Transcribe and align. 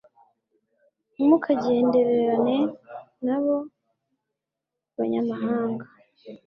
ntimukagendererane 1.11 2.57
n'abo 3.25 3.55
banyamahanga 4.97 5.85